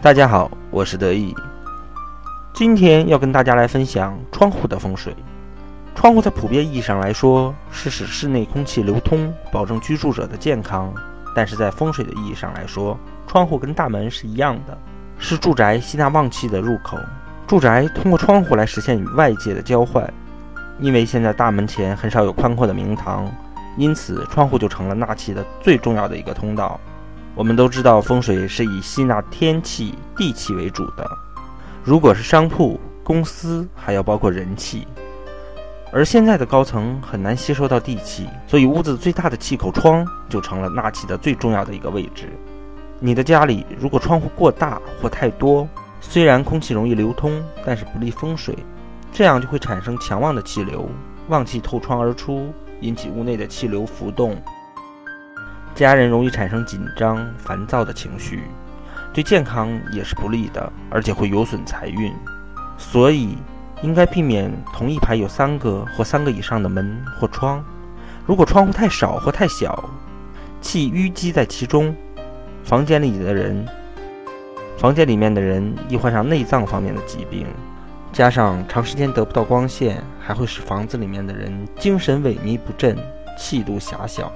[0.00, 1.34] 大家好，我是德意。
[2.54, 5.12] 今天要跟大家来分享窗户的风水。
[5.92, 10.94] 窗户在普遍意义上来说，是使室内空气流通，保证居住者的健康。
[11.34, 12.96] 但是在风水的意义上来说，
[13.26, 14.78] 窗户跟大门是一样的，
[15.18, 16.96] 是住宅吸纳旺气的入口。
[17.48, 20.08] 住宅通过窗户来实现与外界的交换。
[20.78, 23.28] 因为现在大门前很少有宽阔的明堂，
[23.76, 26.78] 因此窗户就成了纳气的最重要的一个通道。
[27.38, 31.08] 我们都知道，风水是以吸纳天气、地气为主的。
[31.84, 34.88] 如果是商铺、公司，还要包括人气。
[35.92, 42.28] 而现在的高层很难吸收到地气，所以屋子最大的气口窗就成了纳气的最重要的一个位置。
[42.98, 45.68] 你的家里如果窗户过大或太多，
[46.00, 48.52] 虽然空气容易流通，但是不利风水，
[49.12, 50.90] 这样就会产生强旺的气流，
[51.28, 54.36] 旺气透窗而出，引起屋内的气流浮动。
[55.78, 58.42] 家人容易产生紧张、烦躁的情绪，
[59.14, 62.12] 对健康也是不利的，而且会有损财运。
[62.76, 63.38] 所以，
[63.80, 67.64] 应该避免同一排有三个或三个以上的门或窗。
[68.26, 69.88] 如果窗户太少或太小，
[70.60, 71.94] 气淤积在其中，
[72.64, 73.64] 房间里的人，
[74.76, 77.46] 房间里面的人易患上内脏方面的疾病。
[78.12, 82.98] 加上长时间得不到光线，还会使房子里面的人精神萎靡不振，
[83.38, 84.32] 气度狭小。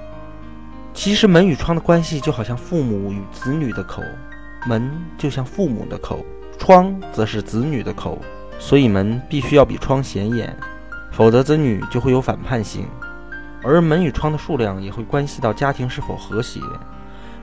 [0.93, 4.01] 其实门与窗的关系就好像父母与子女的口，
[4.67, 6.23] 门就像父母的口，
[6.57, 8.21] 窗则是子女的口，
[8.59, 10.55] 所以门必须要比窗显眼，
[11.11, 12.85] 否则子女就会有反叛性。
[13.63, 16.59] 而门与窗的数量也会关系到家庭是否和谐。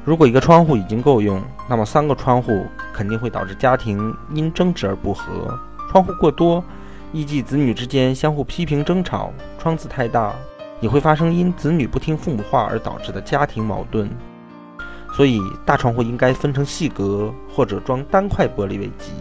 [0.05, 5.59] 如果一个窗户已经够用，那么三个窗户肯定会导致家庭因争执而不和。
[5.91, 6.65] 窗户过多，
[7.12, 10.33] 依计子女之间相互批评争吵；窗子太大。
[10.81, 14.09] 也会发生因子女不听父母话而导致的家庭矛盾，
[15.14, 19.12] 所以大窗户应该分成细格或者装单块玻璃为吉。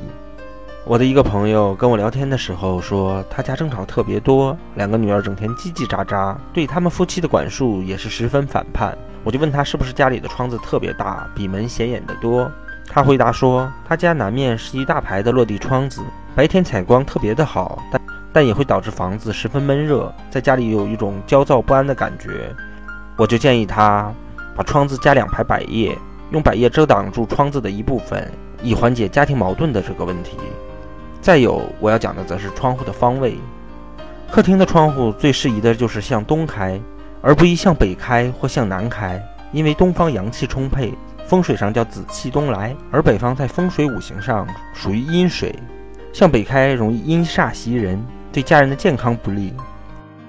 [0.85, 8.97] 我的一个朋友跟我聊天的时候说，他家争吵特别多，两个女儿整天叽叽喳喳，对他们夫妻的管束也是十分反叛。
[9.23, 12.49] 我就问他是不是家里的窗子特别大，比门显眼得多？
[12.87, 16.01] 他回答说，他家南面是一大排的落地窗子，
[16.33, 18.01] 白天采光特别的好，但。
[18.31, 22.53] 但也会导致房子十分闷热，在家里有一种焦躁不安的感觉。
[23.17, 24.13] 我就建议他
[24.55, 25.97] 把窗子加两排百叶，
[26.31, 28.31] 用百叶遮挡住窗子的一部分，
[28.61, 30.37] 以缓解家庭矛盾的这个问题。
[31.21, 33.37] 再有，我要讲的则是窗户的方位。
[34.31, 36.79] 客厅的窗户最适宜的就是向东开，
[37.21, 40.93] 而不宜向北开或向南开，因为东方阳气充沛，
[41.25, 45.53] 风水上叫紫气东来，而北方在风水五行上属于阴水，
[46.13, 47.99] 向北开容易阴煞袭人。
[48.31, 49.53] 对家人的健康不利。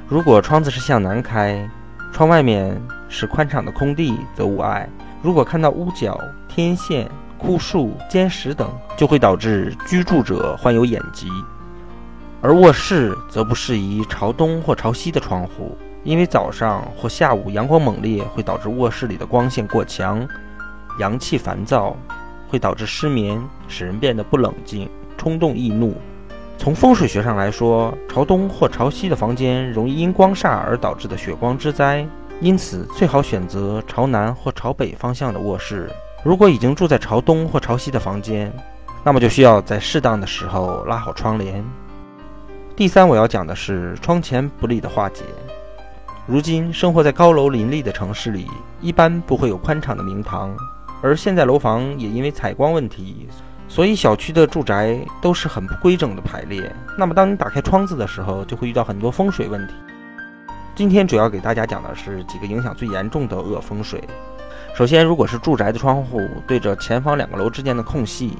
[0.08, 1.68] 如果窗子是向南开，
[2.12, 4.88] 窗外面是宽敞的空地，则无碍。
[5.22, 6.18] 如果看到屋角、
[6.48, 7.08] 天线、
[7.38, 11.28] 枯树、尖石等，就会导致居住者患有眼疾。
[12.42, 20.26] 而卧室则不适宜朝东或朝西的窗户，因为早上或下午阳光猛烈，会导致卧室里的光线过强，
[20.98, 21.94] 阳气烦躁，
[22.48, 25.94] 会导致失眠，使人变得不冷静、冲动易怒。
[26.60, 32.06] 从风水学上来说，朝东或朝西的房间容易因光煞而导致的血光之灾，
[32.38, 35.88] 因此最好选择朝南或朝北方向的卧室。
[36.22, 38.52] 如果已经住在朝东或朝西的房间，
[39.02, 41.64] 那么就需要在适当的时候拉好窗帘。
[42.76, 45.24] 第三，我要讲的是窗前不利的化解。
[46.26, 48.46] 如今生活在高楼林立的城市里，
[48.82, 50.54] 一般不会有宽敞的明堂，
[51.00, 53.26] 而现在楼房也因为采光问题。
[53.70, 56.74] 所以小区的住宅都是很不规整的排列。
[56.98, 59.74] 那么，当你打开窗子的时候，就会遇到很多风水问题。
[60.74, 64.02] 今天主要给大家讲的是几个影响最严重的恶风水。
[64.74, 68.36] 首先，如果是住宅的窗户对着前方两个楼之间的空隙，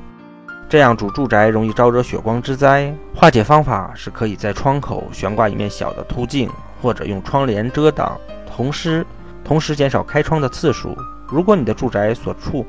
[0.69, 2.92] 这样主住宅容易招惹血光之灾。
[3.14, 6.50] 化解方法是可以在窗口悬挂一面小的凸镜，
[6.82, 8.19] 或者用窗帘遮挡，
[8.52, 9.06] 同时
[9.44, 10.96] 同时减少开窗的次数。
[11.28, 12.66] 如果你的住宅所处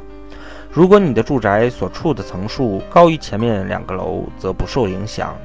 [0.73, 5.35] 如果你的住宅所处的层数高于前面两个楼，则不受影响。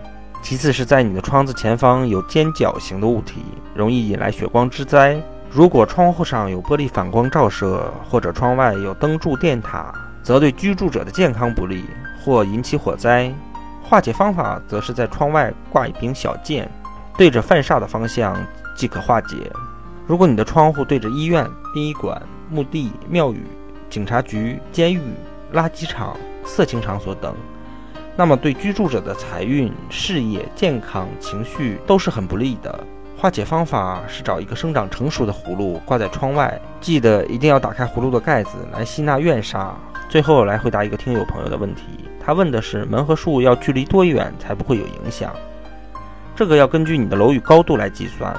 [0.41, 3.43] 其次是在你的窗子前方有尖角形的物体，
[3.75, 5.21] 容易引来血光之灾。
[5.51, 9.93] 如果窗户上有玻璃反光照射，或者窗外有灯柱电塔，
[10.23, 11.85] 则对居住者的健康不利，
[12.25, 13.33] 或引起火灾。
[13.83, 16.71] 化解方法则是在窗外挂一柄小剑，
[17.19, 18.37] 对着犯煞的方向
[18.77, 19.51] 即可化解。
[20.07, 21.45] 如果你的窗户对着医院、
[21.75, 23.45] 殡仪馆、墓地、庙宇，
[23.97, 25.01] 警察局、监狱、
[25.55, 26.15] 垃圾场、
[26.45, 27.35] 色情场所等，
[28.15, 32.79] 那么对居住者的财运、事业、健康、情绪都是很不利的。
[33.17, 39.71] 化解方法是找一个生长成熟的葫芦挂在窗外，记得一定要打开葫芦的盖子来吸纳怨煞，
[40.11, 41.85] 最后来回答一个听友朋友的问题，
[42.23, 45.33] 他问的是门和树要距离多远才不会有影响？
[46.35, 48.39] 这个要根据你的楼宇高度来计算，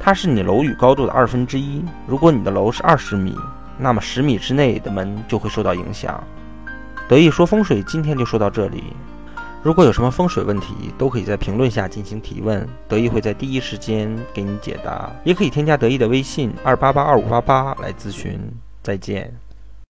[0.00, 1.84] 它是你楼宇高度的二分之一。
[2.04, 3.38] 如果你的楼是二十米，
[3.78, 6.22] 那么十米之内的门就会受到影响。
[7.08, 8.84] 得意说风水，今天就说到这里。
[9.62, 15.10] 如果有什么风水问题，都可以在评论下进行提问，得意会在第一时间给你解答。
[15.24, 18.38] 也可以添加得意的微信二八八二五八八来咨询。
[18.82, 19.34] 再见。